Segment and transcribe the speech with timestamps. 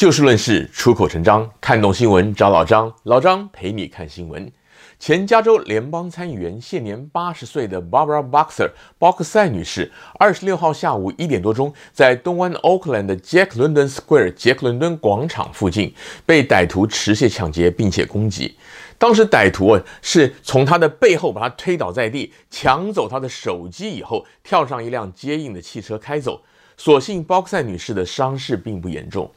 [0.00, 4.50] 就事论事，出口成章，看懂新闻找老张，老张陪你看新闻。
[4.98, 15.92] 前加州联邦参议员、现年八十岁的 Barbara Boxer 鲍克赛女士，二十六号下午一点多钟，在东湾 Oakland 的 Jack London Square 杰克伦敦广场附近，
[16.24, 18.56] 被歹徒持械抢劫，并且攻击。
[18.96, 26.40] 当时歹徒啊是从她的背后把她推倒在地，抢走她的手机以后，跳上一辆接应的汽车开走。
[26.78, 29.30] 所幸鲍克赛女士的伤势并不严重。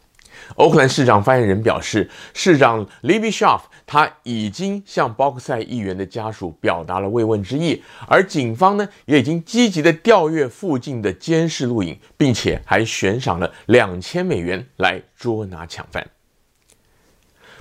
[0.56, 16.06] 欧克兰市长发言人表示，市长 Libby Shaff 他已经向包克赛议员的家属表达了慰问之意，而警方呢也已经积极的调阅附近的监视录影，并且还悬赏了两千美元来捉拿抢犯。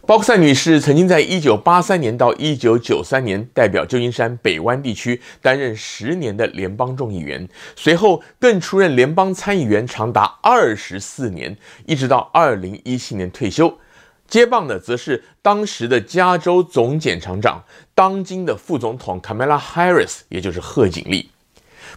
[0.04, 13.78] 鲍克赛女士曾经在一九八三年到一九九三年代表旧金山北湾地区担任十年的联邦众议员，随后更出任联邦参议员长达二十四年，一直到二零一七年退休。
[14.26, 17.62] 接棒的则是当时的加州总检察长，
[17.94, 21.30] 当今的副总统卡梅拉·哈里斯也就是贺锦丽。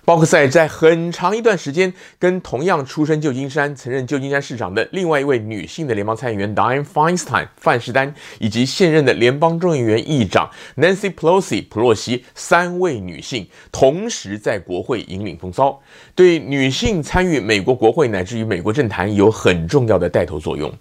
[0.03, 15.81] 鲍克赛在很长一段时间跟同样出身旧金山、曾任旧金山市长的另外一位女性的联邦参议员 Dianne Feinstein 范士丹，以及现任的联邦众议员议长 Nancy Pelosi 普洛西三位女性同时在国会引领风骚，
[16.13, 20.71] 对女性参与美国国会乃至于美国政坛有很重要的带头作用。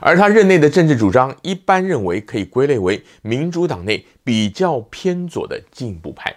[0.00, 6.34] 而他任内的政治主张，一般认为可以归类为民主党内比较偏左的进步派。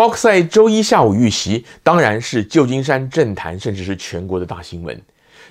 [0.00, 4.98] 鲍克赛周一下午遇袭，当然是旧金山政坛甚至是全国的大新闻。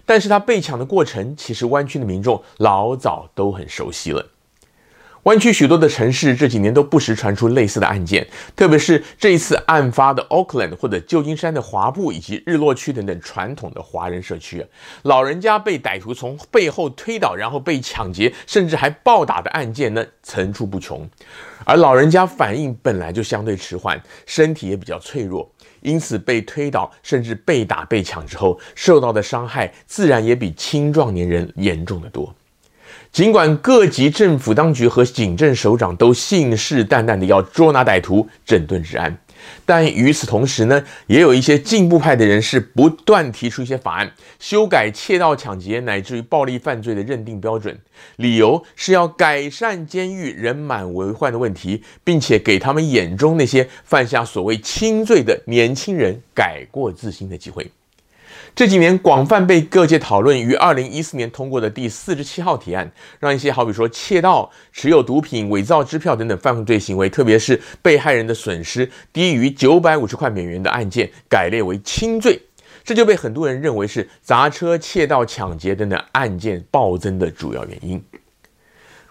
[0.08, 4.26] 但是他被抢的过程，其实湾区的民众老早都很熟悉了。
[5.24, 8.26] 湾区许多的城市这几年都不时传出类似的案件，
[8.56, 14.66] 特别是这一次案发的 Oakland 或者旧金山的华埠以及日落区等等传统的华人社区，
[15.04, 21.08] 老人家被歹徒从背后推倒，然后被抢劫，甚至还暴打的案件呢，层出不穷。
[21.66, 25.52] 而老人家反应本来就相对迟缓，身体也比较脆弱，
[25.82, 32.34] 因此被推倒甚至被打被抢之后，受到的伤害自然也比青壮年人严重得多。
[33.12, 39.18] 尽管各级政府当局和警政首长都信誓旦旦的要捉拿歹徒、整顿治安，
[39.66, 47.78] 但与此同时呢，也有一些进步派的人士不断提出一些法案，修改窃盗、抢劫乃至于暴力犯罪的认定标准，
[48.18, 57.72] 理由是要改善监狱人满为患的问题，并且给他们眼中那些犯下所谓轻罪的年轻人改过自新的机会。
[58.56, 72.42] 这几年广泛被各界讨论，于二零一四年通过的第四十七号提案，让一些好比说窃盗、持有毒品、伪造支票等等犯罪行为，特别是被害人的损失低于九百五十块美元的案件，改列为轻罪。
[72.84, 78.04] 这就被很多人认为是砸车、窃盗、抢劫等等案件暴增的主要原因。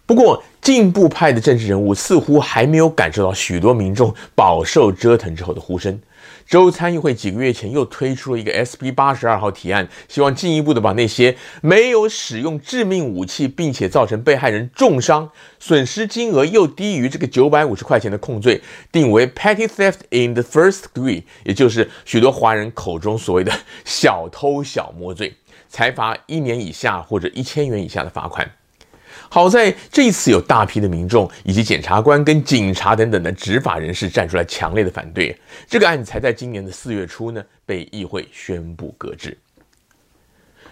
[0.04, 5.98] 不过，进步派的政治人物似乎还没有感受到许多民众饱受折腾之后的呼声。
[6.46, 18.60] 州参议会几个月前又推出了一个 SB 八十二号提案，希望进一步的把那些没有使用致命武器，并且造成被害人重伤、损失金额又低于这个九百五十块钱的控罪，
[18.92, 23.50] 定为 Petty Theft in the First Degree，也就是许多华人口中所谓的
[23.86, 25.34] 小偷小摸罪，
[25.70, 28.57] 裁罚一年以下或者一千元以下的罚款。
[29.28, 39.36] 好在这一次有大批的民众以及检察官跟警察等等的执法人士站出来强烈的反对，这个案子才在今年的四月初呢被议会宣布搁置。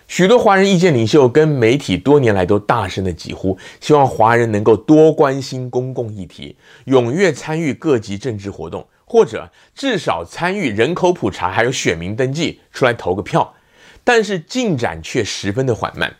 [0.09, 6.57] 许多华人意见领袖跟媒体多年来都大声的疾呼，希望华人能够多关心公共议题，
[6.87, 13.53] 踊跃参与各级政治活动，或者至少参与人口普查，还有选民登记，出来投个票。
[14.05, 16.15] 但是进展却十分的缓慢。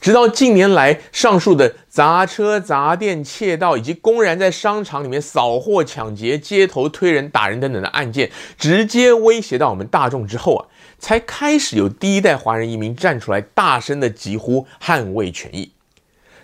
[0.00, 10.66] 直到近年来，上述的砸车、砸店、窃盗，以及公然在商场里面扫货、抢劫、街头推人、打人等等的案件，直接威胁到我们大众之后啊，
[10.98, 15.70] 才开始有第一代华人移民站出来，大声的疾呼捍卫权益。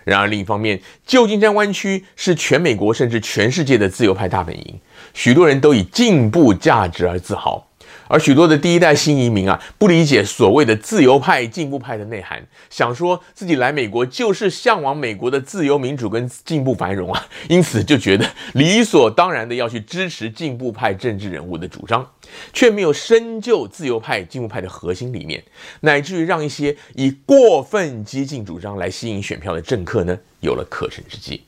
[0.03, 4.79] 然而另一方面，旧金山湾区是全美国甚至全世界的自由派大本营，
[5.13, 7.65] 许多人都以进步价值而自豪。
[8.07, 22.07] 而许多的第一代新移民啊，不理解所谓的自由派、进步派的内涵，想说自己来美国就是向往美国的自由民主跟进步繁荣啊，因此就觉得理所当然的要去支持进步派政治人物的主张，
[22.53, 25.43] 却没有深究自由派、进步派的核心理念，
[25.81, 31.41] 乃至于让一些以过分激进主张来吸引选票的政客呢，有了可乘之机。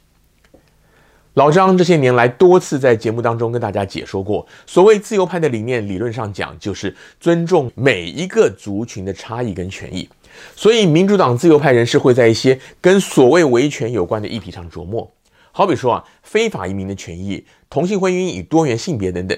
[1.37, 10.09] 老张这些年来多次在节目当中跟大家解说过，所谓自由派的理念，理论上讲就是尊重每一个族群的差异跟权益，
[10.55, 15.07] 所以民主党自由派人士会在一些跟所谓维权有关的议题上琢磨，
[15.51, 19.37] 好比说啊，非法移民的权益、同性婚姻与多元性别等等。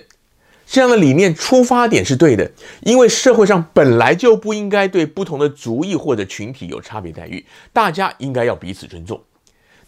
[0.65, 2.49] 这样的理念出发点是对的，
[2.83, 9.19] 因为社会上本来就不应该对不同的族裔或者群体有差别待遇，大家应该要彼此尊重。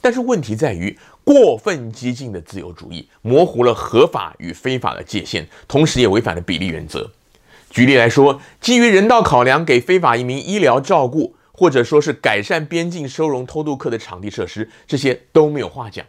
[0.02, 7.12] 但是问题在于，过分激进的自由主义模糊了合法与非法的界限，同时也违反了比例原则。
[7.70, 16.06] 举例来说，基于人道考量，给非法移民医疗照顾，或者说是改善边境收容偷渡客的场地设施，这些都没有话讲。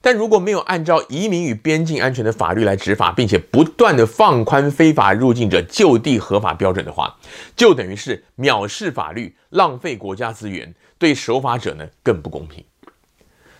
[0.00, 7.16] 但如果没有按照移民与边境安全的法律来执法，并且不断的放宽非法入境者就地合法标准的话，
[7.56, 12.62] 就等于是藐视法律、浪费国家资源，对守法者呢更不公平。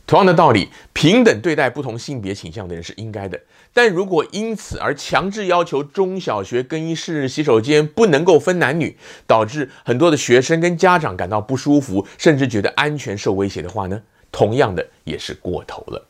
[0.07, 3.41] 同样的道理，平等对待不同性别倾向的人是应该的，
[3.73, 16.07] 但如果因此而强制要求中小学更衣室洗手间不能够分男女，导致很多的学生跟家长感到不舒服，甚至觉得安全受威胁的话呢，同样的也是过头了。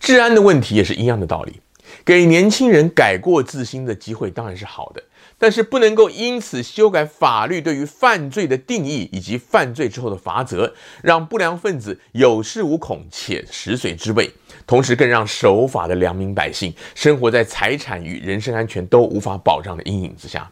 [0.00, 1.60] 治安的问题也是一样的道理，
[2.02, 5.02] 给年轻人改过自新的机会当然是好的，
[5.40, 14.30] 但是不能够因此修改法律对于犯罪的定义以及犯罪之后的罚则，让不良分子有恃无恐且食髓知味，
[14.66, 20.50] 同时更让守法的良民百姓生活在财产与人身安全都无法保障的阴影之下。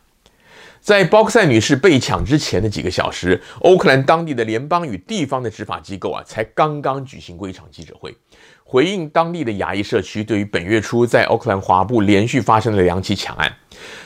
[0.89, 8.17] 在包克赛女士被抢之前的几个小时，欧克兰当地的联邦与地方的执法机构啊，才刚刚举行过一场记者会。
[8.65, 13.55] 回应当地的亚裔社区对于本月初在奥克兰华埠连续发生的两起抢案，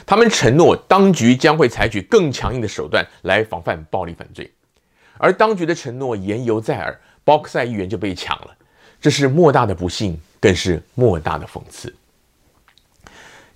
[0.05, 4.51] 他们承诺当局将会采取更强硬的手段来防范暴力犯罪，
[5.17, 8.49] 而当局的承诺言犹在耳，包克赛议员就被抢了，
[8.99, 11.95] 这是莫大的不幸，更是莫大的讽刺。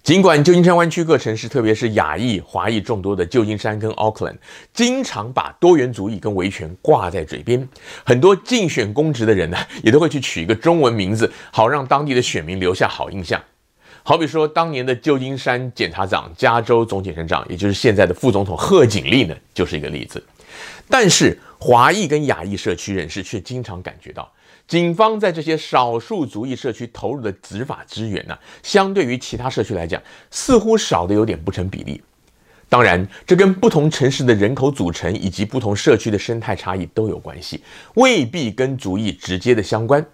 [0.07, 4.33] 尽管旧金山湾区各城市，特别是亚裔、华裔众多的旧金山跟奥克兰，
[4.73, 7.67] 经常把多元主义跟维权挂在嘴边，
[8.05, 13.37] 很多竞选公职的人呢， 也都会去取一个中文名字，好让当地的选民留下好印象。
[14.01, 20.23] 好比说，当年的旧金山检察长、加州总检察长，也就是现在的副总统贺锦丽呢，就是一个例子。
[20.89, 24.31] 但是，华裔跟亚裔社区人士却经常感觉到。
[24.67, 32.01] 警方在这些少数族裔社区投入的执法资源呢，相对于其他社区来讲，似乎少得有点不成比例。
[32.67, 37.63] 当然，这跟不同城市的人口组成以及不同社区的生态差异都有关系，
[37.93, 40.05] 未必跟族裔直接的相关。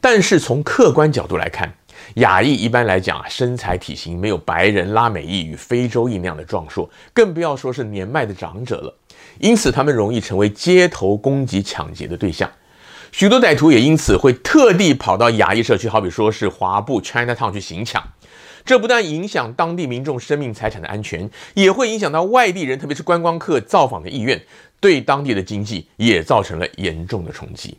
[0.00, 1.70] 但是从客观角度来看，
[2.14, 8.98] 亚裔一般来讲啊，身材体型没有白人、拉美裔与非洲裔那样的壮硕，更不要说是年迈的长者了。
[9.38, 12.50] 因此，他们容易成为街头攻击、抢劫的对象。
[13.12, 18.02] 许多歹徒也因此会特地跑到亚裔社区，好比说是华埠 Chinatown 去行抢。
[18.64, 24.42] 这不但影响当地民众生命财产的安全，也会影响到外地人，特别是观光客造访的意愿，
[24.80, 27.76] 对当地的经济也造成了严重的冲击。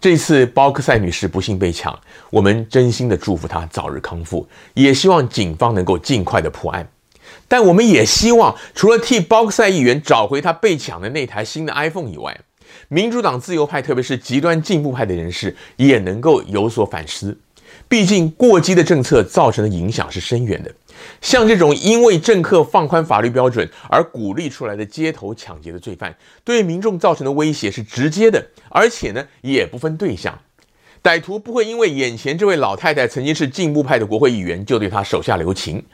[0.00, 1.98] 这次包克赛女士不幸被抢，
[2.30, 6.88] 我们真心的祝福她早日康复，也希望警方能够尽快的破案。
[7.48, 12.38] 但我们也希望，除了替包克赛议员找回他被抢的那台新的 iPhone 以外，
[12.88, 17.38] 民主党自由派，特别是极端进步派的人士，也能够有所反思。
[17.88, 20.72] 毕竟过激的政策造成的影响是深远的。
[21.20, 30.36] 像这种因为政客放宽法律标准而鼓励出来的街头抢劫的罪犯，对民众造成的威胁是直接的，而且呢也不分对象。
[31.02, 35.84] 歹徒不会因为眼前这位老太太曾经是进步派的国会议员，就对她手下留情。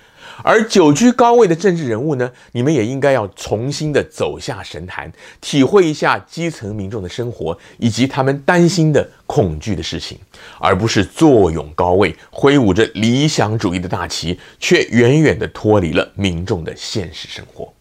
[0.42, 10.18] 而久居高位的政治人物呢，你们也应该要重新的走下神坛，体会一下基层民众的生活以及他们担心的恐惧的事情，
[10.58, 17.72] 而不是坐拥高位，挥舞着理想主义的大旗，却远远的脱离了民众的现实生活。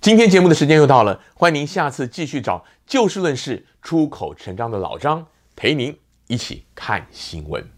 [0.00, 5.26] 今天节目的时间又到了，欢迎您下次继续找就事论事、出口成章的老张
[5.56, 7.75] 陪您一起看新闻。